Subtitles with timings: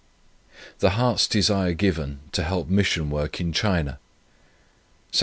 [0.79, 3.99] THE HEART'S DESIRE GIVEN TO HELP MISSION WORK IN CHINA.
[5.13, 5.19] "Sept.